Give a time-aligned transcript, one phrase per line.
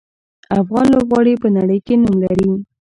[0.61, 2.51] افغان لوبغاړي په نړۍ کې نوم لري.